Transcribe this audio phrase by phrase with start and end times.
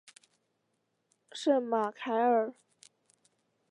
[1.31, 2.55] 圣马凯尔。